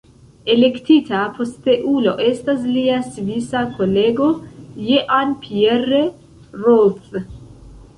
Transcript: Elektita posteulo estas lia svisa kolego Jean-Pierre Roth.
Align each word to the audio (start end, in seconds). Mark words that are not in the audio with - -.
Elektita 0.53 1.19
posteulo 1.35 2.15
estas 2.31 2.65
lia 2.71 2.97
svisa 3.11 3.63
kolego 3.77 4.33
Jean-Pierre 4.91 6.05
Roth. 6.67 7.19